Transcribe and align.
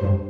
thank 0.00 0.20
you. 0.24 0.29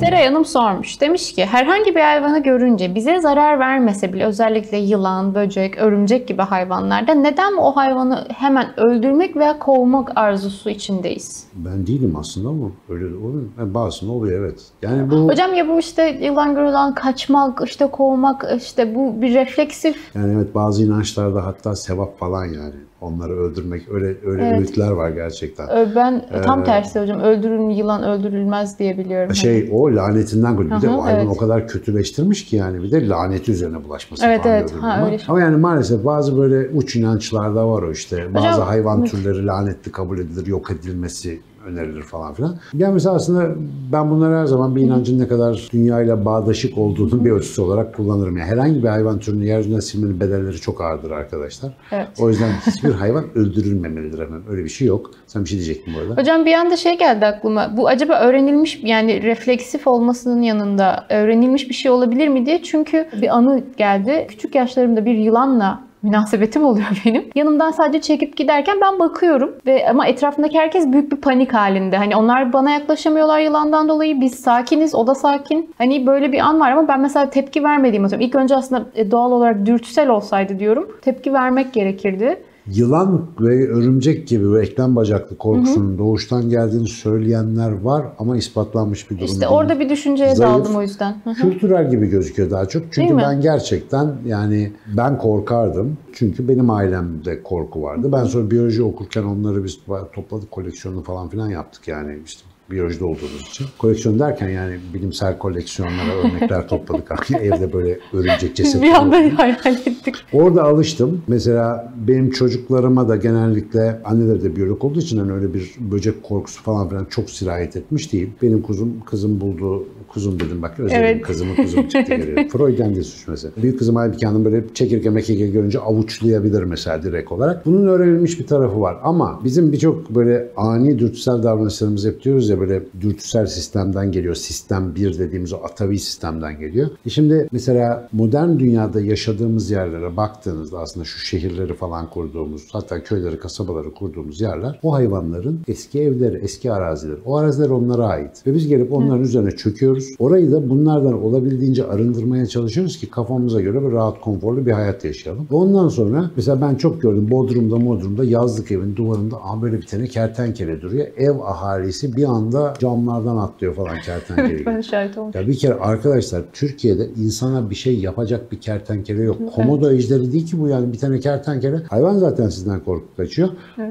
Seray 0.00 0.26
Hanım 0.26 0.44
sormuş. 0.44 1.00
Demiş 1.00 1.32
ki 1.32 1.44
herhangi 1.46 1.94
bir 1.94 2.00
hayvanı 2.00 2.42
görünce 2.42 2.94
bize 2.94 3.20
zarar 3.20 3.58
vermese 3.58 4.12
bile 4.12 4.24
özellikle 4.24 4.76
yılan, 4.78 5.34
böcek, 5.34 5.78
örümcek 5.78 6.28
gibi 6.28 6.42
hayvanlarda 6.42 7.14
neden 7.14 7.56
o 7.56 7.76
hayvanı 7.76 8.26
hemen 8.28 8.80
öldürmek 8.80 9.36
veya 9.36 9.58
kovmak 9.58 10.12
arzusu 10.16 10.70
içindeyiz? 10.70 11.46
Ben 11.54 11.86
değilim 11.86 12.16
aslında 12.16 12.48
ama 12.48 12.66
öyle 12.88 13.04
oluyor. 13.04 13.42
Yani 13.58 13.74
bazısında 13.74 14.12
oluyor 14.12 14.40
evet. 14.40 14.60
Yani 14.82 15.10
bu 15.10 15.28
Hocam 15.28 15.54
ya 15.54 15.68
bu 15.68 15.78
işte 15.78 16.18
yılan 16.22 16.54
görülen 16.54 16.94
kaçmak, 16.94 17.62
işte 17.66 17.86
kovmak, 17.86 18.44
işte 18.56 18.94
bu 18.94 19.22
bir 19.22 19.34
refleksif 19.34 20.10
yani 20.14 20.34
evet 20.36 20.54
bazı 20.54 20.84
inançlarda 20.84 21.46
hatta 21.46 21.76
sevap 21.76 22.18
falan 22.18 22.44
yani. 22.44 22.74
Onları 23.00 23.32
öldürmek 23.32 23.82
öyle 23.90 24.16
öyle 24.26 24.46
Evet. 24.48 24.60
öğütler 24.60 24.90
var 24.90 25.10
gerçekten. 25.10 25.68
Ben 25.96 26.22
tam 26.44 26.64
tersi 26.64 27.00
hocam 27.00 27.20
öldürün 27.20 27.70
yılan 27.70 28.02
öldürülmez 28.02 28.78
diye 28.78 28.98
biliyorum. 28.98 29.34
Şey 29.34 29.70
o 29.72 29.89
lanetinden 29.96 30.56
geliyor. 30.56 30.76
Bir 30.76 30.82
de 30.82 30.90
o 30.90 31.04
hayvan 31.04 31.20
evet. 31.20 31.36
o 31.36 31.36
kadar 31.36 31.68
kötüleştirmiş 31.68 32.44
ki 32.44 32.56
yani 32.56 32.82
bir 32.82 32.90
de 32.90 33.08
laneti 33.08 33.52
üzerine 33.52 33.84
bulaşması 33.84 34.26
Evet, 34.26 34.42
falan 34.42 34.56
evet. 34.56 34.74
Ha, 34.80 34.92
ama. 34.92 35.06
öyle 35.06 35.18
şey. 35.18 35.26
Ama 35.28 35.40
yani 35.40 35.56
maalesef 35.56 36.04
bazı 36.04 36.38
böyle 36.38 36.68
uç 36.68 36.96
inançlarda 36.96 37.68
var 37.68 37.82
o 37.82 37.92
işte. 37.92 38.34
Bazı 38.34 38.46
Hocam, 38.46 38.68
hayvan 38.68 39.04
türleri 39.04 39.46
lanetli 39.46 39.92
kabul 39.92 40.18
edilir, 40.18 40.46
yok 40.46 40.70
edilmesi 40.70 41.40
önerilir 41.66 42.02
falan 42.02 42.34
filan. 42.34 42.56
Yani 42.74 42.94
mesela 42.94 43.14
aslında 43.14 43.54
ben 43.92 44.10
bunları 44.10 44.36
her 44.36 44.46
zaman 44.46 44.76
bir 44.76 44.82
inancın 44.82 45.18
ne 45.18 45.28
kadar 45.28 45.68
dünyayla 45.72 46.24
bağdaşık 46.24 46.78
olduğunun 46.78 47.24
bir 47.24 47.30
ölçüsü 47.30 47.62
olarak 47.62 47.94
kullanırım. 47.94 48.36
Yani 48.36 48.50
herhangi 48.50 48.82
bir 48.82 48.88
hayvan 48.88 49.18
türünü 49.18 49.46
yeryüzünden 49.46 49.80
silmenin 49.80 50.20
bedelleri 50.20 50.56
çok 50.56 50.80
ağırdır 50.80 51.10
arkadaşlar. 51.10 51.72
Evet. 51.92 52.08
O 52.20 52.28
yüzden 52.28 52.50
hiçbir 52.66 52.92
hayvan 52.92 53.24
öldürülmemelidir 53.34 54.18
hemen. 54.18 54.40
Öyle 54.50 54.64
bir 54.64 54.68
şey 54.68 54.88
yok. 54.88 55.10
Sen 55.26 55.44
bir 55.44 55.48
şey 55.48 55.58
diyecektin 55.58 55.94
bu 55.94 55.98
arada. 55.98 56.20
Hocam 56.22 56.46
bir 56.46 56.54
anda 56.54 56.76
şey 56.76 56.98
geldi 56.98 57.26
aklıma. 57.26 57.76
Bu 57.76 57.88
acaba 57.88 58.20
öğrenilmiş 58.20 58.80
yani 58.82 59.22
refleksif 59.22 59.86
olmasının 59.86 60.42
yanında 60.42 61.06
öğrenilmiş 61.10 61.68
bir 61.68 61.74
şey 61.74 61.90
olabilir 61.90 62.28
mi 62.28 62.46
diye. 62.46 62.62
Çünkü 62.62 63.08
bir 63.22 63.36
anı 63.36 63.62
geldi. 63.76 64.26
Küçük 64.28 64.54
yaşlarımda 64.54 65.04
bir 65.04 65.14
yılanla 65.14 65.89
münasebetim 66.02 66.64
oluyor 66.64 66.86
benim. 67.06 67.30
Yanımdan 67.34 67.70
sadece 67.70 68.00
çekip 68.00 68.36
giderken 68.36 68.78
ben 68.80 68.98
bakıyorum 68.98 69.56
ve 69.66 69.88
ama 69.90 70.06
etrafındaki 70.06 70.58
herkes 70.58 70.92
büyük 70.92 71.12
bir 71.12 71.16
panik 71.16 71.54
halinde. 71.54 71.96
Hani 71.96 72.16
onlar 72.16 72.52
bana 72.52 72.70
yaklaşamıyorlar 72.70 73.40
yılandan 73.40 73.88
dolayı. 73.88 74.20
Biz 74.20 74.34
sakiniz, 74.34 74.94
o 74.94 75.06
da 75.06 75.14
sakin. 75.14 75.74
Hani 75.78 76.06
böyle 76.06 76.32
bir 76.32 76.38
an 76.38 76.60
var 76.60 76.72
ama 76.72 76.88
ben 76.88 77.00
mesela 77.00 77.30
tepki 77.30 77.64
vermediğim 77.64 78.04
atıyorum. 78.04 78.26
İlk 78.26 78.34
önce 78.34 78.56
aslında 78.56 78.84
e, 78.94 79.10
doğal 79.10 79.32
olarak 79.32 79.66
dürtüsel 79.66 80.08
olsaydı 80.08 80.58
diyorum. 80.58 80.98
Tepki 81.02 81.32
vermek 81.32 81.72
gerekirdi. 81.72 82.42
Yılan 82.66 83.26
ve 83.40 83.68
örümcek 83.68 84.28
gibi 84.28 84.52
ve 84.52 84.62
eklem 84.62 84.96
bacaklı 84.96 85.38
korkusunun 85.38 85.98
doğuştan 85.98 86.50
geldiğini 86.50 86.88
söyleyenler 86.88 87.70
var 87.80 88.06
ama 88.18 88.36
ispatlanmış 88.36 89.10
bir 89.10 89.16
durum 89.16 89.26
İşte 89.26 89.40
değil. 89.40 89.52
orada 89.52 89.80
bir 89.80 89.88
düşünceye 89.88 90.34
Zayıf. 90.34 90.54
daldım 90.54 90.76
o 90.76 90.82
yüzden. 90.82 91.16
Hı 91.24 91.30
hı. 91.30 91.34
Kültürel 91.34 91.90
gibi 91.90 92.06
gözüküyor 92.06 92.50
daha 92.50 92.66
çok. 92.66 92.82
Çünkü 92.92 93.16
ben 93.16 93.40
gerçekten 93.40 94.14
yani 94.26 94.72
ben 94.96 95.18
korkardım. 95.18 95.98
Çünkü 96.12 96.48
benim 96.48 96.70
ailemde 96.70 97.42
korku 97.42 97.82
vardı. 97.82 98.12
Ben 98.12 98.24
sonra 98.24 98.50
biyoloji 98.50 98.82
okurken 98.82 99.22
onları 99.22 99.64
biz 99.64 99.78
topladık 100.12 100.50
koleksiyonu 100.50 101.02
falan 101.02 101.28
filan 101.28 101.48
yaptık 101.50 101.88
yani 101.88 102.18
işte 102.26 102.42
biyolojide 102.70 103.04
olduğumuz 103.04 103.40
için. 103.50 103.66
Koleksiyon 103.78 104.18
derken 104.18 104.48
yani 104.48 104.78
bilimsel 104.94 105.38
koleksiyonlara 105.38 106.14
örnekler 106.14 106.68
topladık. 106.68 107.30
Evde 107.40 107.72
böyle 107.72 107.98
örümcek 108.12 108.56
cesetleri. 108.56 108.82
bir 108.82 108.94
anda 108.94 109.16
hayal 109.38 109.76
ettik. 109.86 110.14
Orada 110.32 110.62
alıştım. 110.62 111.22
Mesela 111.28 111.92
benim 112.06 112.30
çocuklarıma 112.30 113.08
da 113.08 113.16
genellikle 113.16 114.00
anneleri 114.04 114.42
de 114.42 114.56
biyolog 114.56 114.84
olduğu 114.84 115.00
için 115.00 115.18
hani 115.18 115.32
öyle 115.32 115.54
bir 115.54 115.74
böcek 115.80 116.22
korkusu 116.22 116.62
falan 116.62 116.88
filan 116.88 117.04
çok 117.04 117.30
sirayet 117.30 117.76
etmiş 117.76 118.12
değil. 118.12 118.30
Benim 118.42 118.62
kuzum, 118.62 119.00
kızım 119.06 119.40
buldu, 119.40 119.86
kuzum 120.12 120.40
dedim 120.40 120.62
bak 120.62 120.80
özledim 120.80 121.02
Evet. 121.04 121.22
kızımı 121.22 121.56
kuzum 121.56 121.88
çıktı 121.88 122.14
geriye. 122.14 122.48
Freud'den 122.52 122.94
de 122.96 123.02
suç 123.02 123.28
mesela. 123.28 123.52
Büyük 123.62 123.78
kızım 123.78 123.96
halbuki 123.96 124.26
hanım 124.26 124.44
böyle 124.44 124.64
çekirge 124.74 125.10
mekirge 125.10 125.46
görünce 125.46 125.78
avuçlayabilir 125.78 126.62
mesela 126.62 127.02
direkt 127.02 127.32
olarak. 127.32 127.66
Bunun 127.66 127.86
öğrenilmiş 127.86 128.40
bir 128.40 128.46
tarafı 128.46 128.80
var 128.80 128.96
ama 129.02 129.40
bizim 129.44 129.72
birçok 129.72 130.10
böyle 130.10 130.48
ani 130.56 130.98
dürtüsel 130.98 131.42
davranışlarımız 131.42 132.06
hep 132.06 132.24
diyoruz 132.24 132.48
ya 132.48 132.60
böyle 132.60 132.82
dürtüsel 133.00 133.46
sistemden 133.46 134.12
geliyor. 134.12 134.34
Sistem 134.34 134.94
1 134.94 135.18
dediğimiz 135.18 135.52
o 135.52 135.56
atavi 135.56 135.98
sistemden 135.98 136.58
geliyor. 136.60 136.88
E 137.06 137.10
şimdi 137.10 137.48
mesela 137.52 138.08
modern 138.12 138.58
dünyada 138.58 139.00
yaşadığımız 139.00 139.70
yerlere 139.70 140.16
baktığınızda 140.16 140.78
aslında 140.78 141.04
şu 141.04 141.18
şehirleri 141.18 141.74
falan 141.74 142.10
kurduğumuz 142.10 142.68
hatta 142.72 143.02
köyleri, 143.02 143.38
kasabaları 143.38 143.94
kurduğumuz 143.94 144.40
yerler 144.40 144.78
o 144.82 144.92
hayvanların 144.94 145.60
eski 145.68 146.00
evleri, 146.00 146.36
eski 146.36 146.72
arazileri. 146.72 147.18
O 147.24 147.36
araziler 147.36 147.68
onlara 147.70 148.06
ait. 148.06 148.46
Ve 148.46 148.54
biz 148.54 148.68
gelip 148.68 148.92
onların 148.92 149.22
üzerine 149.22 149.50
çöküyoruz. 149.50 149.99
Orayı 150.18 150.52
da 150.52 150.70
bunlardan 150.70 151.22
olabildiğince 151.22 151.86
arındırmaya 151.86 152.46
çalışıyoruz 152.46 152.96
ki 152.96 153.10
kafamıza 153.10 153.60
göre 153.60 153.82
bir 153.82 153.92
rahat, 153.92 154.20
konforlu 154.20 154.66
bir 154.66 154.72
hayat 154.72 155.04
yaşayalım. 155.04 155.46
Ondan 155.52 155.88
sonra 155.88 156.30
mesela 156.36 156.60
ben 156.60 156.74
çok 156.74 157.02
gördüm 157.02 157.30
Bodrum'da, 157.30 157.86
Bodrum'da 157.86 158.24
yazlık 158.24 158.72
evin 158.72 158.96
duvarında 158.96 159.36
aha 159.36 159.62
böyle 159.62 159.76
bir 159.76 159.86
tane 159.86 160.06
kertenkele 160.06 160.82
duruyor. 160.82 161.06
Ev 161.16 161.38
ahalisi 161.44 162.16
bir 162.16 162.24
anda 162.24 162.74
camlardan 162.78 163.36
atlıyor 163.36 163.74
falan 163.74 163.96
kertenkele 164.04 164.58
gibi. 164.58 164.66
Ben 164.70 164.80
şahit 164.80 165.18
olmuştum. 165.18 165.42
Ya 165.42 165.48
bir 165.48 165.54
kere 165.58 165.74
arkadaşlar 165.74 166.42
Türkiye'de 166.52 167.08
insana 167.16 167.70
bir 167.70 167.74
şey 167.74 167.98
yapacak 167.98 168.52
bir 168.52 168.60
kertenkele 168.60 169.22
yok. 169.22 169.36
Komodo 169.54 169.90
ejderi 169.90 170.32
değil 170.32 170.46
ki 170.46 170.60
bu 170.60 170.68
yani 170.68 170.92
bir 170.92 170.98
tane 170.98 171.20
kertenkele. 171.20 171.82
Hayvan 171.88 172.18
zaten 172.18 172.48
sizden 172.48 172.80
korkup 172.80 173.16
kaçıyor. 173.16 173.48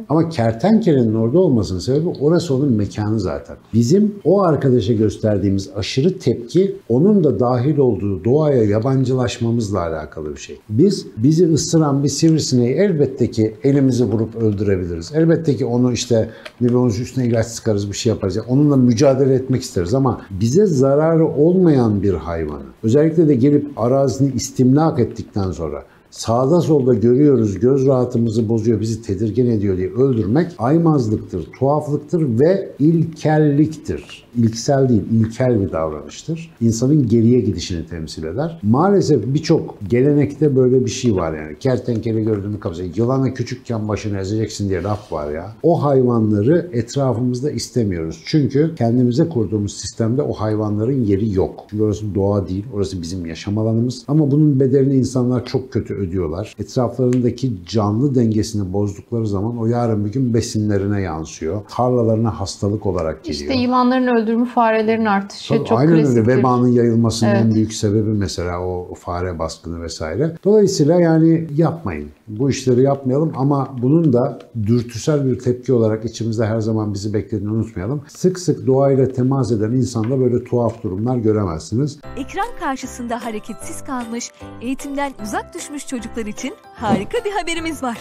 Ama 0.10 0.30
kertenkelenin 0.30 1.16
orada 1.16 1.40
olmasının 1.40 1.80
sebebi 1.80 2.10
orası 2.22 2.56
onun 2.56 2.72
mekanı 2.72 3.20
zaten. 3.20 3.58
Bizim 3.74 4.16
o 4.24 4.42
arkadaşa 4.42 4.94
gösterdiğimiz 4.94 5.70
aşırı 5.76 5.99
tepki 6.08 6.76
onun 6.90 7.24
da 7.24 7.40
dahil 7.40 7.78
olduğu 7.78 8.24
doğaya 8.24 8.64
yabancılaşmamızla 8.64 9.80
alakalı 9.80 10.36
bir 10.36 10.40
şey. 10.40 10.60
Biz 10.70 11.08
bizi 11.18 11.54
ısıran 11.54 12.04
bir 12.04 12.10
sivrisineği 12.10 12.76
elbette 12.76 13.32
ki 13.32 13.56
elimizi 13.64 14.06
vurup 14.06 14.36
öldürebiliriz. 14.36 15.12
Elbette 15.16 15.56
ki 15.56 15.66
onu 15.66 15.94
işte 15.94 16.30
onun 16.62 16.90
üstüne 16.90 17.26
ilaç 17.26 17.46
sıkarız 17.46 17.90
bir 17.90 17.98
şey 17.98 18.10
yaparız. 18.10 18.36
Yani 18.36 18.48
onunla 18.50 18.76
mücadele 18.76 19.34
etmek 19.34 19.62
isteriz 19.62 19.94
ama 19.94 20.22
bize 20.32 20.66
zararı 20.66 21.28
olmayan 21.28 22.04
bir 22.04 22.14
hayvanı 22.14 22.64
özellikle 22.84 23.28
de 23.28 23.36
gelip 23.36 23.68
arazini 23.78 24.32
istimlak 24.32 25.00
ettikten 25.00 25.52
sonra 25.52 25.84
sağda 26.12 26.62
solda 26.62 26.94
görüyoruz, 26.94 27.60
göz 27.60 27.88
rahatımızı 27.88 28.50
bozuyor, 28.50 28.82
bizi 28.82 29.02
tedirgin 29.02 29.46
ediyor 29.46 29.78
diye 29.78 29.90
öldürmek 29.90 30.52
aymazlıktır, 30.58 31.46
tuhaflıktır 31.60 32.40
ve 32.40 32.72
ilkelliktir. 32.80 34.24
İlksel 34.38 34.90
değil, 34.90 35.04
ilkel 35.12 35.62
bir 35.62 35.72
davranıştır. 35.72 36.52
İnsanın 36.62 37.08
geriye 37.08 37.40
gidişini 37.40 37.86
temsil 37.88 38.24
eder. 38.24 38.60
Maalesef 38.64 39.26
birçok 39.26 39.78
gelenekte 39.90 40.56
böyle 40.56 40.86
bir 40.86 40.90
şey 40.90 41.16
var 41.16 41.34
yani. 41.34 41.56
Kertenkele 41.60 42.22
gördüğünü 42.22 42.60
kapsa, 42.60 42.84
yılana 42.96 43.34
küçükken 43.34 43.88
başını 43.88 44.20
ezeceksin 44.20 44.70
diye 44.70 44.84
laf 44.84 45.12
var 45.12 45.32
ya. 45.32 45.56
O 45.64 45.84
hayvanları 45.84 46.70
etrafımızda 46.74 47.52
istemiyoruz. 47.52 48.24
Çünkü 48.26 48.76
kendimize 48.78 49.30
kurduğumuz 49.30 49.78
sistemde 49.78 50.22
o 50.22 50.34
hayvanların 50.34 51.06
yeri 51.06 51.34
yok. 51.34 51.66
Çünkü 51.70 51.84
orası 51.84 52.16
doğa 52.16 52.48
değil, 52.48 52.66
orası 52.74 53.02
bizim 53.02 53.26
yaşam 53.26 53.58
alanımız. 53.58 54.04
Ama 54.08 54.32
bunun 54.32 54.60
bedelini 54.60 54.96
insanlar 54.96 55.46
çok 55.46 55.72
kötü 55.74 55.99
ödüyorlar. 56.00 56.56
Etraflarındaki 56.60 57.52
canlı 57.66 58.16
dengesini 58.16 58.74
bozdukları 58.74 59.28
zaman 59.28 59.58
o 59.58 59.66
yarın 59.66 60.06
bir 60.06 60.12
gün 60.12 60.34
besinlerine 60.34 61.02
yansıyor. 61.02 61.62
Tarlalarına 61.70 62.40
hastalık 62.40 62.86
olarak 62.86 63.24
geliyor. 63.24 63.42
İşte 63.42 63.54
yılanların 63.62 64.08
öldürümü, 64.08 64.46
farelerin 64.46 65.06
artışı 65.06 65.54
Tabii, 65.54 65.68
çok 65.68 65.80
Aynen 65.80 65.96
klasiktir. 65.96 66.22
öyle. 66.28 66.38
Vebanın 66.38 66.68
yayılmasının 66.68 67.30
Evet. 67.30 67.42
en 67.46 67.56
büyük 67.56 67.74
sebebi 67.74 68.10
mesela 68.10 68.62
o 68.66 68.88
o 68.92 68.96
fare 68.96 69.40
baskını 69.40 69.82
vesaire. 69.82 70.36
Dolayısıyla 70.46 71.00
yani 71.02 71.48
yapmayın. 71.56 72.08
Bu 72.30 72.50
işleri 72.50 72.82
yapmayalım 72.82 73.34
ama 73.36 73.76
bunun 73.82 74.14
da 74.14 74.40
dürtüsel 74.64 75.26
bir 75.26 75.40
tepki 75.40 75.74
olarak 75.74 76.06
içimizde 76.06 76.46
her 76.46 76.60
zaman 76.60 76.94
bizi 76.94 77.14
beklediğini 77.14 77.52
unutmayalım. 77.52 78.04
Sık 78.08 78.40
sık 78.40 78.68
doğayla 78.68 79.08
temas 79.08 79.52
eden 79.52 79.72
insanda 79.72 80.20
böyle 80.20 80.44
tuhaf 80.44 80.84
durumlar 80.84 81.18
göremezsiniz. 81.18 82.00
Ekran 82.18 82.48
karşısında 82.60 83.26
hareketsiz 83.26 83.84
kalmış, 83.84 84.32
eğitimden 84.62 85.14
uzak 85.24 85.54
düşmüş 85.54 85.88
çocuklar 85.88 86.26
için 86.26 86.54
harika 86.76 87.18
bir 87.26 87.32
haberimiz 87.32 87.84
var. 87.84 87.98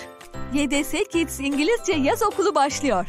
YDS 0.54 0.92
Kids 1.12 1.40
İngilizce 1.40 1.92
Yaz 1.92 2.22
Okulu 2.22 2.54
başlıyor. 2.54 3.06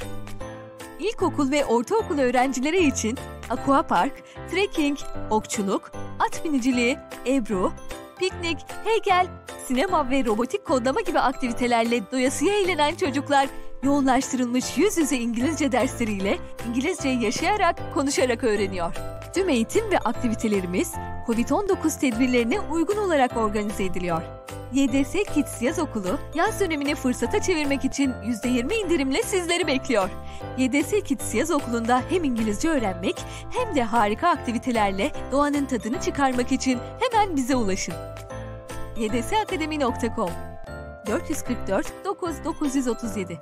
İlkokul 0.99 1.51
ve 1.51 1.65
ortaokul 1.65 2.19
öğrencileri 2.19 2.87
için 2.87 3.17
aquapark, 3.49 4.13
trekking, 4.51 4.97
okçuluk, 5.29 5.91
at 6.19 6.45
biniciliği, 6.45 6.97
ebru, 7.27 7.71
piknik, 8.19 8.57
heykel, 8.83 9.27
sinema 9.69 10.09
ve 10.09 10.25
robotik 10.25 10.65
kodlama 10.65 11.01
gibi 11.01 11.19
aktivitelerle 11.19 12.11
doyasıya 12.11 12.53
eğlenen 12.53 12.95
çocuklar 12.95 13.47
yoğunlaştırılmış 13.83 14.77
yüz 14.77 14.97
yüze 14.97 15.17
İngilizce 15.17 15.71
dersleriyle 15.71 16.37
İngilizceyi 16.69 17.23
yaşayarak, 17.23 17.93
konuşarak 17.93 18.43
öğreniyor. 18.43 18.95
Tüm 19.33 19.49
eğitim 19.49 19.91
ve 19.91 19.97
aktivitelerimiz 19.97 20.93
COVID-19 21.27 21.99
tedbirlerine 21.99 22.59
uygun 22.59 22.97
olarak 22.97 23.37
organize 23.37 23.83
ediliyor. 23.83 24.21
YDS 24.73 25.13
Kids 25.33 25.61
Yaz 25.61 25.79
Okulu, 25.79 26.19
yaz 26.35 26.59
dönemini 26.59 26.95
fırsata 26.95 27.41
çevirmek 27.41 27.85
için 27.85 28.11
%20 28.11 28.73
indirimle 28.73 29.23
sizleri 29.23 29.67
bekliyor. 29.67 30.09
YDS 30.57 30.91
Kids 31.05 31.33
Yaz 31.33 31.51
Okulu'nda 31.51 32.01
hem 32.09 32.23
İngilizce 32.23 32.69
öğrenmek 32.69 33.15
hem 33.49 33.75
de 33.75 33.83
harika 33.83 34.29
aktivitelerle 34.29 35.11
doğanın 35.31 35.65
tadını 35.65 36.01
çıkarmak 36.01 36.51
için 36.51 36.79
hemen 36.99 37.35
bize 37.35 37.55
ulaşın. 37.55 37.93
ydsakademi.com 38.99 40.31
444 41.07 42.05
9937 42.05 43.39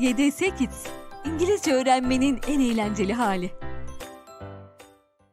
YDS 0.00 0.38
Kids, 0.38 0.86
İngilizce 1.24 1.72
öğrenmenin 1.72 2.40
en 2.48 2.60
eğlenceli 2.60 3.12
hali. 3.12 3.50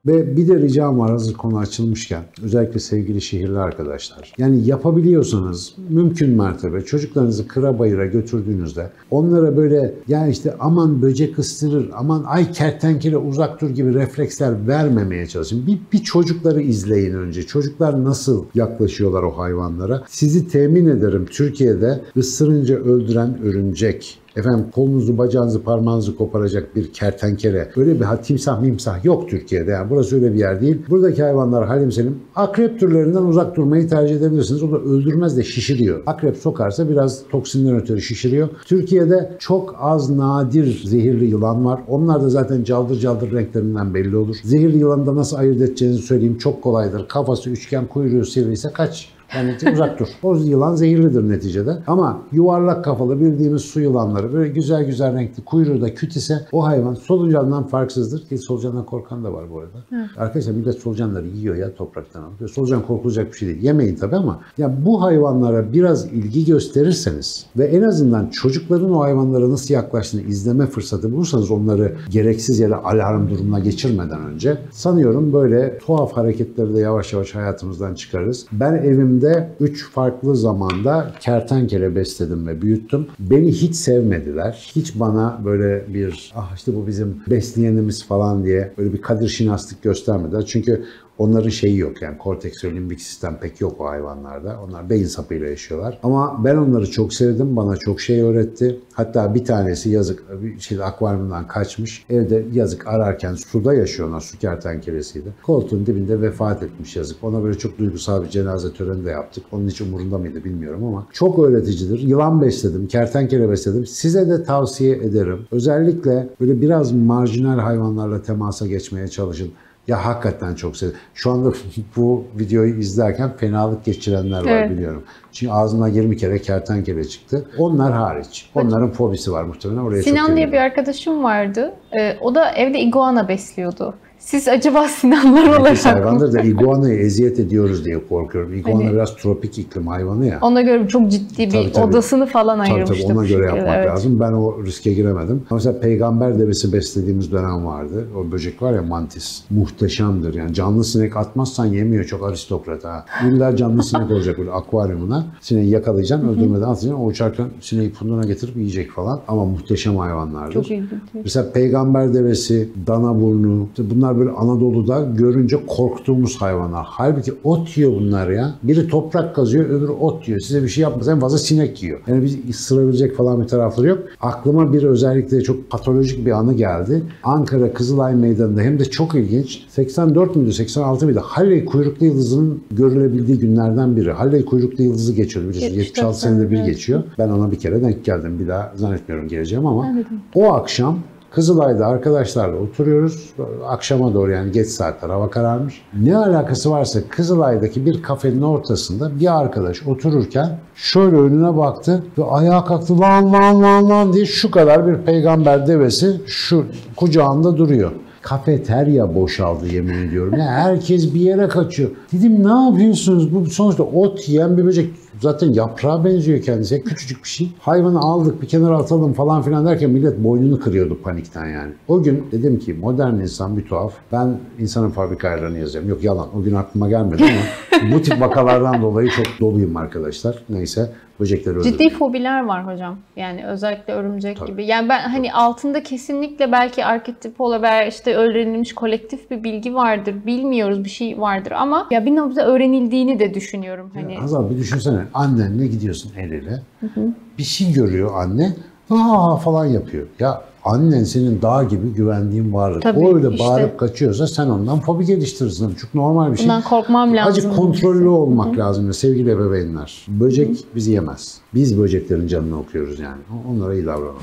Ve 0.07 0.37
bir 0.37 0.47
de 0.47 0.59
ricam 0.59 0.99
var 0.99 1.11
hazır 1.11 1.33
konu 1.33 1.57
açılmışken 1.57 2.23
özellikle 2.43 2.79
sevgili 2.79 3.21
şehirli 3.21 3.59
arkadaşlar. 3.59 4.33
Yani 4.37 4.67
yapabiliyorsanız 4.67 5.73
mümkün 5.89 6.29
mertebe 6.29 6.81
çocuklarınızı 6.81 7.47
kıra 7.47 7.79
bayıra 7.79 8.05
götürdüğünüzde 8.05 8.91
onlara 9.11 9.57
böyle 9.57 9.93
ya 10.07 10.27
işte 10.27 10.55
aman 10.59 11.01
böcek 11.01 11.39
ıstırır 11.39 11.89
aman 11.93 12.23
ay 12.23 12.51
kertenkele 12.51 13.17
uzak 13.17 13.61
dur 13.61 13.69
gibi 13.69 13.93
refleksler 13.93 14.67
vermemeye 14.67 15.27
çalışın. 15.27 15.67
Bir, 15.67 15.79
bir 15.93 16.03
çocukları 16.03 16.61
izleyin 16.61 17.13
önce. 17.13 17.43
Çocuklar 17.43 18.03
nasıl 18.03 18.45
yaklaşıyorlar 18.55 19.23
o 19.23 19.37
hayvanlara. 19.37 20.03
Sizi 20.07 20.47
temin 20.47 20.85
ederim 20.85 21.25
Türkiye'de 21.25 22.01
ısırınca 22.17 22.75
öldüren 22.75 23.41
örümcek 23.43 24.21
efendim 24.35 24.65
kolunuzu, 24.71 25.17
bacağınızı, 25.17 25.63
parmağınızı 25.63 26.15
koparacak 26.15 26.75
bir 26.75 26.93
kertenkele, 26.93 27.69
öyle 27.75 27.99
bir 27.99 28.05
timsah 28.23 28.61
mimsah 28.61 29.05
yok 29.05 29.29
Türkiye'de. 29.29 29.71
Yani 29.71 29.89
burası 29.89 30.15
öyle 30.15 30.33
bir 30.33 30.39
yer 30.39 30.61
değil. 30.61 30.77
Buradaki 30.89 31.23
hayvanlar 31.23 31.67
halim 31.67 31.91
senin 31.91 32.17
akrep 32.35 32.79
türlerinden 32.79 33.23
uzak 33.23 33.55
durmayı 33.55 33.89
tercih 33.89 34.15
edebilirsiniz. 34.15 34.63
O 34.63 34.71
da 34.71 34.77
öldürmez 34.77 35.37
de 35.37 35.43
şişiriyor. 35.43 36.03
Akrep 36.05 36.37
sokarsa 36.37 36.89
biraz 36.89 37.23
toksinden 37.29 37.75
ötürü 37.75 38.01
şişiriyor. 38.01 38.49
Türkiye'de 38.65 39.35
çok 39.39 39.75
az 39.79 40.09
nadir 40.09 40.83
zehirli 40.85 41.25
yılan 41.25 41.65
var. 41.65 41.81
Onlar 41.87 42.21
da 42.21 42.29
zaten 42.29 42.63
caldır 42.63 42.99
caldır 42.99 43.31
renklerinden 43.31 43.93
belli 43.93 44.15
olur. 44.15 44.35
Zehirli 44.43 44.77
yılanı 44.77 45.05
da 45.05 45.15
nasıl 45.15 45.37
ayırt 45.37 45.61
edeceğinizi 45.61 46.01
söyleyeyim. 46.01 46.37
Çok 46.37 46.61
kolaydır. 46.61 47.07
Kafası 47.07 47.49
üçgen, 47.49 47.87
kuyruğu 47.87 48.25
sivri 48.25 48.53
ise 48.53 48.69
kaç 48.73 49.09
yani 49.35 49.55
uzak 49.73 49.99
dur. 49.99 50.07
O 50.23 50.35
yılan 50.35 50.75
zehirlidir 50.75 51.29
neticede. 51.29 51.77
Ama 51.87 52.21
yuvarlak 52.31 52.85
kafalı 52.85 53.19
bildiğimiz 53.19 53.61
su 53.61 53.81
yılanları 53.81 54.33
böyle 54.33 54.49
güzel 54.49 54.85
güzel 54.85 55.13
renkli 55.13 55.43
kuyruğu 55.43 55.81
da 55.81 55.93
küt 55.93 56.15
ise 56.15 56.47
o 56.51 56.65
hayvan 56.65 56.93
solucandan 56.93 57.67
farksızdır. 57.67 58.25
Ki 58.27 58.37
solucandan 58.37 58.85
korkan 58.85 59.23
da 59.23 59.33
var 59.33 59.51
bu 59.51 59.59
arada. 59.59 59.77
Hı. 59.89 60.21
Arkadaşlar 60.21 60.51
millet 60.51 60.79
solucanları 60.79 61.27
yiyor 61.27 61.55
ya 61.55 61.75
topraktan 61.75 62.21
alıp. 62.21 62.49
Solucan 62.51 62.85
korkulacak 62.85 63.31
bir 63.31 63.37
şey 63.37 63.47
değil. 63.47 63.61
Yemeyin 63.61 63.95
tabii 63.95 64.15
ama 64.15 64.39
ya 64.57 64.85
bu 64.85 65.01
hayvanlara 65.01 65.73
biraz 65.73 66.05
ilgi 66.05 66.45
gösterirseniz 66.45 67.45
ve 67.57 67.65
en 67.65 67.81
azından 67.81 68.29
çocukların 68.29 68.91
o 68.91 68.99
hayvanlara 68.99 69.49
nasıl 69.49 69.73
yaklaştığını 69.73 70.21
izleme 70.21 70.65
fırsatı 70.65 71.11
bulursanız 71.11 71.51
onları 71.51 71.95
gereksiz 72.09 72.59
yere 72.59 72.75
alarm 72.75 73.29
durumuna 73.29 73.59
geçirmeden 73.59 74.25
önce 74.25 74.57
sanıyorum 74.71 75.33
böyle 75.33 75.77
tuhaf 75.77 76.13
hareketleri 76.13 76.73
de 76.73 76.79
yavaş 76.79 77.13
yavaş 77.13 77.35
hayatımızdan 77.35 77.95
çıkarırız. 77.95 78.45
Ben 78.51 78.73
evimde 78.73 79.20
evimde 79.21 79.49
üç 79.59 79.89
farklı 79.89 80.35
zamanda 80.35 81.11
kertenkele 81.19 81.95
besledim 81.95 82.47
ve 82.47 82.61
büyüttüm. 82.61 83.07
Beni 83.19 83.51
hiç 83.51 83.75
sevmediler. 83.75 84.71
Hiç 84.75 84.99
bana 84.99 85.41
böyle 85.45 85.93
bir 85.93 86.31
ah 86.35 86.55
işte 86.55 86.75
bu 86.75 86.87
bizim 86.87 87.21
besleyenimiz 87.29 88.05
falan 88.05 88.45
diye 88.45 88.73
böyle 88.77 88.93
bir 88.93 89.01
kadir 89.01 89.27
şinaslık 89.27 89.81
göstermediler. 89.83 90.45
Çünkü 90.45 90.85
Onların 91.17 91.49
şeyi 91.49 91.77
yok 91.77 92.01
yani 92.01 92.17
korteks 92.17 92.63
ve 92.63 92.73
limbik 92.73 93.01
sistem 93.01 93.37
pek 93.41 93.61
yok 93.61 93.81
o 93.81 93.85
hayvanlarda. 93.85 94.59
Onlar 94.67 94.89
beyin 94.89 95.05
sapıyla 95.05 95.47
yaşıyorlar. 95.47 95.99
Ama 96.03 96.41
ben 96.43 96.55
onları 96.55 96.91
çok 96.91 97.13
sevdim. 97.13 97.55
Bana 97.55 97.77
çok 97.77 98.01
şey 98.01 98.21
öğretti. 98.21 98.79
Hatta 98.93 99.35
bir 99.35 99.45
tanesi 99.45 99.89
yazık 99.89 100.23
şey 100.59 100.83
akvaryumdan 100.83 101.47
kaçmış. 101.47 102.05
Evde 102.09 102.45
yazık 102.53 102.87
ararken 102.87 103.35
suda 103.35 103.73
yaşıyor 103.73 104.09
onlar. 104.09 104.19
Su 104.21 104.37
kertenkelesiydi. 104.37 105.33
Koltuğun 105.43 105.85
dibinde 105.85 106.21
vefat 106.21 106.63
etmiş 106.63 106.95
yazık. 106.95 107.23
Ona 107.23 107.43
böyle 107.43 107.57
çok 107.57 107.79
duygusal 107.79 108.23
bir 108.23 108.29
cenaze 108.29 108.73
töreni 108.73 109.05
de 109.05 109.09
yaptık. 109.09 109.43
Onun 109.51 109.67
hiç 109.67 109.81
umurunda 109.81 110.17
mıydı 110.17 110.43
bilmiyorum 110.43 110.83
ama 110.83 111.07
çok 111.13 111.39
öğreticidir. 111.39 111.99
Yılan 111.99 112.41
besledim, 112.41 112.87
kertenkele 112.87 113.49
besledim. 113.49 113.85
Size 113.85 114.29
de 114.29 114.43
tavsiye 114.43 114.95
ederim. 114.95 115.39
Özellikle 115.51 116.29
böyle 116.41 116.61
biraz 116.61 116.91
marjinal 116.91 117.59
hayvanlarla 117.59 118.21
temasa 118.21 118.67
geçmeye 118.67 119.07
çalışın. 119.07 119.51
Ya 119.91 120.05
hakikaten 120.05 120.55
çok 120.55 120.77
sevdim. 120.77 120.97
Şu 121.13 121.31
anda 121.31 121.53
bu 121.95 122.25
videoyu 122.39 122.79
izlerken 122.79 123.37
fenalık 123.37 123.85
geçirenler 123.85 124.45
var 124.45 124.51
evet. 124.51 124.69
biliyorum. 124.69 125.03
Çünkü 125.31 125.53
ağzına 125.53 125.87
20 125.87 126.17
kere 126.17 126.41
kertenkele 126.41 127.03
çıktı. 127.03 127.45
Onlar 127.57 127.93
hariç. 127.93 128.49
Onların 128.55 128.91
fobisi 128.91 129.31
var 129.31 129.43
muhtemelen. 129.43 129.81
Oraya 129.81 130.03
Sinan 130.03 130.37
diye 130.37 130.51
bir 130.51 130.57
arkadaşım 130.57 131.23
vardı. 131.23 131.73
Ee, 131.99 132.17
o 132.21 132.35
da 132.35 132.51
evde 132.51 132.79
iguana 132.79 133.27
besliyordu. 133.27 133.93
Siz 134.21 134.47
acaba 134.47 134.87
Sinanlar 134.87 135.59
olarak 135.59 135.85
hayvandır 135.85 136.33
da 136.33 136.41
iguanayı 136.41 136.99
eziyet 136.99 137.39
ediyoruz 137.39 137.85
diye 137.85 138.07
korkuyorum. 138.07 138.53
Iguana 138.53 138.85
hani, 138.85 138.93
biraz 138.93 139.15
tropik 139.15 139.59
iklim 139.59 139.87
hayvanı 139.87 140.25
ya. 140.25 140.39
Ona 140.41 140.61
göre 140.61 140.87
çok 140.87 141.11
ciddi 141.11 141.47
bir 141.47 141.51
tabii, 141.51 141.71
tabii. 141.71 141.85
odasını 141.85 142.25
falan 142.25 142.57
tabii, 142.57 142.73
ayırmıştı. 142.73 143.07
Tabii 143.07 143.17
ona 143.17 143.27
göre 143.27 143.45
yapmak 143.45 143.75
evet. 143.75 143.87
lazım. 143.87 144.19
Ben 144.19 144.31
o 144.31 144.65
riske 144.65 144.93
giremedim. 144.93 145.43
Mesela 145.51 145.79
peygamber 145.79 146.39
devesi 146.39 146.73
beslediğimiz 146.73 147.31
dönem 147.31 147.65
vardı. 147.65 148.07
O 148.17 148.31
böcek 148.31 148.61
var 148.61 148.73
ya 148.73 148.81
mantis. 148.81 149.41
Muhteşemdir 149.49 150.33
yani. 150.33 150.53
Canlı 150.53 150.83
sinek 150.83 151.17
atmazsan 151.17 151.65
yemiyor. 151.65 152.03
Çok 152.03 152.23
aristokrat 152.23 152.83
ha. 152.83 153.05
İlla 153.27 153.55
canlı 153.55 153.83
sinek 153.83 154.11
olacak 154.11 154.37
böyle 154.37 154.51
akvaryumuna. 154.51 155.25
Sineği 155.41 155.69
yakalayacaksın, 155.69 156.27
öldürmeden 156.27 156.61
atacaksın. 156.61 156.93
O 156.93 157.05
uçarken 157.05 157.47
sineği 157.61 157.91
punduna 157.91 158.23
getirip 158.23 158.55
yiyecek 158.55 158.91
falan. 158.91 159.19
Ama 159.27 159.45
muhteşem 159.45 159.97
hayvanlardır. 159.97 160.53
Çok 160.53 160.71
ilginç. 160.71 160.89
Mesela 161.13 161.51
peygamber 161.51 162.13
devesi, 162.13 162.69
dana 162.87 163.21
burnu. 163.21 163.67
Bunlar 163.77 164.10
bunlar 164.11 164.19
böyle 164.19 164.37
Anadolu'da 164.37 165.07
görünce 165.17 165.57
korktuğumuz 165.67 166.41
hayvanlar. 166.41 166.85
Halbuki 166.89 167.33
ot 167.43 167.77
yiyor 167.77 167.91
bunlar 167.91 168.29
ya. 168.29 168.53
Biri 168.63 168.87
toprak 168.87 169.35
kazıyor, 169.35 169.65
öbürü 169.65 169.91
ot 169.91 170.27
yiyor. 170.27 170.39
Size 170.39 170.63
bir 170.63 170.67
şey 170.67 170.81
yapmaz. 170.81 171.07
En 171.07 171.19
fazla 171.19 171.37
sinek 171.37 171.83
yiyor. 171.83 171.99
Yani 172.07 172.23
biz 172.23 172.49
ısırabilecek 172.49 173.15
falan 173.15 173.41
bir 173.41 173.47
tarafları 173.47 173.87
yok. 173.87 173.99
Aklıma 174.21 174.73
bir 174.73 174.83
özellikle 174.83 175.41
çok 175.41 175.69
patolojik 175.69 176.25
bir 176.25 176.31
anı 176.31 176.53
geldi. 176.53 177.03
Ankara 177.23 177.73
Kızılay 177.73 178.15
Meydanı'nda 178.15 178.61
hem 178.61 178.79
de 178.79 178.85
çok 178.85 179.15
ilginç. 179.15 179.65
84 179.69 180.35
müydü, 180.35 180.53
86 180.53 181.05
mıydı? 181.05 181.19
Halley 181.23 181.65
kuyruklu 181.65 182.05
yıldızının 182.05 182.61
görülebildiği 182.71 183.39
günlerden 183.39 183.95
biri. 183.95 184.11
Halley 184.11 184.45
kuyruklu 184.45 184.83
yıldızı 184.83 185.13
geçiyordu. 185.13 185.49
Biliyorsunuz 185.49 185.77
76 185.77 186.19
senede 186.19 186.51
bir 186.51 186.63
geçiyor. 186.63 187.03
Ben 187.17 187.29
ona 187.29 187.51
bir 187.51 187.59
kere 187.59 187.81
denk 187.81 188.05
geldim. 188.05 188.39
Bir 188.39 188.47
daha 188.47 188.71
zannetmiyorum 188.75 189.27
geleceğim 189.27 189.65
ama 189.65 189.91
evet. 189.93 190.05
o 190.35 190.53
akşam 190.53 190.99
Kızılay'da 191.31 191.87
arkadaşlarla 191.87 192.57
oturuyoruz. 192.57 193.33
Akşama 193.67 194.13
doğru 194.13 194.31
yani 194.31 194.51
geç 194.51 194.67
saatler 194.67 195.09
hava 195.09 195.29
kararmış. 195.29 195.81
Ne 196.01 196.17
alakası 196.17 196.71
varsa 196.71 196.99
Kızılay'daki 197.09 197.85
bir 197.85 198.01
kafenin 198.01 198.41
ortasında 198.41 199.19
bir 199.19 199.39
arkadaş 199.39 199.87
otururken 199.87 200.59
şöyle 200.75 201.15
önüne 201.15 201.57
baktı 201.57 202.03
ve 202.17 202.23
ayağa 202.23 202.65
kalktı 202.65 202.99
lan 202.99 203.33
lan 203.33 203.63
lan 203.63 203.89
lan 203.89 204.13
diye 204.13 204.25
şu 204.25 204.51
kadar 204.51 204.87
bir 204.87 204.95
peygamber 204.95 205.67
devesi 205.67 206.21
şu 206.25 206.65
kucağında 206.95 207.57
duruyor 207.57 207.91
kafeterya 208.21 209.15
boşaldı 209.15 209.67
yemin 209.67 210.07
ediyorum. 210.07 210.33
Yani 210.37 210.49
herkes 210.49 211.13
bir 211.13 211.19
yere 211.19 211.47
kaçıyor. 211.47 211.89
Dedim 212.13 212.43
ne 212.43 212.65
yapıyorsunuz? 212.65 213.35
Bu 213.35 213.45
sonuçta 213.45 213.83
ot 213.83 214.29
yiyen 214.29 214.57
bir 214.57 214.65
böcek. 214.65 214.93
Zaten 215.21 215.53
yaprağa 215.53 216.05
benziyor 216.05 216.41
kendisi. 216.41 216.83
Küçücük 216.83 217.23
bir 217.23 217.29
şey. 217.29 217.49
Hayvanı 217.59 217.99
aldık 217.99 218.41
bir 218.41 218.47
kenara 218.47 218.77
atalım 218.77 219.13
falan 219.13 219.41
filan 219.41 219.65
derken 219.65 219.89
millet 219.89 220.17
boynunu 220.17 220.59
kırıyordu 220.59 221.01
panikten 221.01 221.45
yani. 221.45 221.73
O 221.87 222.03
gün 222.03 222.27
dedim 222.31 222.59
ki 222.59 222.73
modern 222.73 223.13
insan 223.13 223.57
bir 223.57 223.65
tuhaf. 223.65 223.93
Ben 224.11 224.37
insanın 224.59 224.89
fabrika 224.89 225.27
ayarlarını 225.27 225.57
yazıyorum. 225.57 225.89
Yok 225.89 226.03
yalan. 226.03 226.37
O 226.37 226.43
gün 226.43 226.55
aklıma 226.55 226.89
gelmedi 226.89 227.23
ama 227.23 227.91
bu 227.93 228.01
tip 228.01 228.21
vakalardan 228.21 228.81
dolayı 228.81 229.09
çok 229.09 229.25
doluyum 229.39 229.77
arkadaşlar. 229.77 230.43
Neyse 230.49 230.91
böcekleri 231.21 231.55
öldürmek. 231.55 231.79
Ciddi 231.79 231.89
fobiler 231.89 232.45
var 232.45 232.67
hocam. 232.67 232.97
Yani 233.15 233.45
özellikle 233.45 233.93
örümcek 233.93 234.37
Tabii. 234.37 234.51
gibi. 234.51 234.65
Yani 234.65 234.89
ben 234.89 234.99
hani 234.99 235.33
altında 235.33 235.83
kesinlikle 235.83 236.51
belki 236.51 236.85
arketip 236.85 237.41
olabilir 237.41 237.87
işte 237.87 238.15
öğrenilmiş 238.15 238.75
kolektif 238.75 239.31
bir 239.31 239.43
bilgi 239.43 239.75
vardır. 239.75 240.15
Bilmiyoruz 240.25 240.83
bir 240.83 240.89
şey 240.89 241.19
vardır 241.19 241.51
ama 241.51 241.87
ya 241.91 242.05
bir 242.05 242.15
noktada 242.15 242.47
öğrenildiğini 242.47 243.19
de 243.19 243.33
düşünüyorum. 243.33 243.91
Hani. 243.93 244.13
Ya 244.13 244.21
Hazal 244.21 244.49
bir 244.49 244.57
düşünsene 244.57 244.99
annenle 245.13 245.67
gidiyorsun 245.67 246.11
el 246.17 246.31
ele. 246.31 246.61
Hı 246.79 246.85
hı. 246.85 247.01
Bir 247.37 247.43
şey 247.43 247.73
görüyor 247.73 248.11
anne. 248.15 248.55
Aa 248.89 249.35
falan 249.35 249.65
yapıyor. 249.65 250.07
Ya 250.19 250.41
annen 250.63 251.03
senin 251.03 251.41
dağ 251.41 251.63
gibi 251.63 251.93
güvendiğin 251.93 252.53
varlık. 252.53 252.81
Tabii, 252.81 252.99
o 252.99 253.15
öyle 253.15 253.29
işte. 253.29 253.43
bağırıp 253.43 253.79
kaçıyorsa 253.79 254.27
sen 254.27 254.47
ondan 254.47 254.79
fobi 254.79 255.05
geliştirirsin. 255.05 255.75
Çok 255.75 255.93
normal 255.93 256.31
bir 256.31 256.37
şey. 256.37 256.45
Bundan 256.45 256.61
korkmam 256.61 257.15
lazım. 257.15 257.31
Acık 257.31 257.55
kontrollü 257.55 258.07
olmak 258.07 258.47
Hı-hı. 258.47 258.57
lazım 258.57 258.93
sevgili 258.93 259.31
ebeveynler. 259.31 260.05
Böcek 260.07 260.49
Hı-hı. 260.49 260.75
bizi 260.75 260.91
yemez. 260.91 261.37
Biz 261.53 261.79
böceklerin 261.79 262.27
canını 262.27 262.59
okuyoruz 262.59 262.99
yani. 262.99 263.21
Onlara 263.49 263.73
iyi 263.73 263.85
davranalım. 263.85 264.21